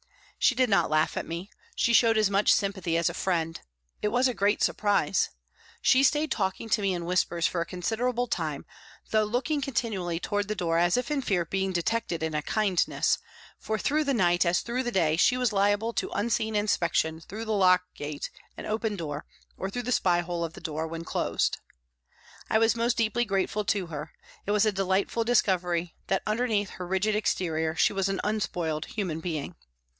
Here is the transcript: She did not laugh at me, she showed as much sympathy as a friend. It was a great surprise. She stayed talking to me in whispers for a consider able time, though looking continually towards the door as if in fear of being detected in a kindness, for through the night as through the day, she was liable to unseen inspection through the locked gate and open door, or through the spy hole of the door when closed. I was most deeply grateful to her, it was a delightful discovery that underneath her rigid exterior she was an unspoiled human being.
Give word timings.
She 0.39 0.55
did 0.55 0.71
not 0.71 0.89
laugh 0.89 1.15
at 1.15 1.27
me, 1.27 1.51
she 1.75 1.93
showed 1.93 2.17
as 2.17 2.27
much 2.31 2.51
sympathy 2.51 2.97
as 2.97 3.07
a 3.07 3.13
friend. 3.13 3.61
It 4.01 4.07
was 4.07 4.27
a 4.27 4.33
great 4.33 4.63
surprise. 4.63 5.29
She 5.83 6.01
stayed 6.01 6.31
talking 6.31 6.67
to 6.69 6.81
me 6.81 6.95
in 6.95 7.05
whispers 7.05 7.45
for 7.45 7.61
a 7.61 7.65
consider 7.67 8.09
able 8.09 8.25
time, 8.25 8.65
though 9.11 9.23
looking 9.23 9.61
continually 9.61 10.19
towards 10.19 10.47
the 10.47 10.55
door 10.55 10.79
as 10.79 10.97
if 10.97 11.11
in 11.11 11.21
fear 11.21 11.43
of 11.43 11.51
being 11.51 11.71
detected 11.71 12.23
in 12.23 12.33
a 12.33 12.41
kindness, 12.41 13.19
for 13.59 13.77
through 13.77 14.03
the 14.03 14.15
night 14.15 14.43
as 14.43 14.61
through 14.61 14.81
the 14.81 14.91
day, 14.91 15.17
she 15.17 15.37
was 15.37 15.53
liable 15.53 15.93
to 15.93 16.09
unseen 16.09 16.55
inspection 16.55 17.19
through 17.21 17.45
the 17.45 17.51
locked 17.53 17.93
gate 17.93 18.31
and 18.57 18.65
open 18.65 18.95
door, 18.95 19.25
or 19.55 19.69
through 19.69 19.83
the 19.83 19.91
spy 19.91 20.21
hole 20.21 20.43
of 20.43 20.53
the 20.53 20.59
door 20.61 20.87
when 20.87 21.03
closed. 21.03 21.59
I 22.49 22.57
was 22.57 22.75
most 22.75 22.97
deeply 22.97 23.25
grateful 23.25 23.63
to 23.65 23.85
her, 23.87 24.13
it 24.47 24.51
was 24.51 24.65
a 24.65 24.71
delightful 24.71 25.23
discovery 25.23 25.93
that 26.07 26.23
underneath 26.25 26.71
her 26.71 26.87
rigid 26.87 27.15
exterior 27.15 27.75
she 27.75 27.93
was 27.93 28.09
an 28.09 28.19
unspoiled 28.23 28.85
human 28.87 29.19
being. 29.19 29.53